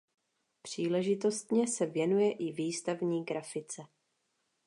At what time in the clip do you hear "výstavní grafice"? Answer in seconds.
2.51-3.81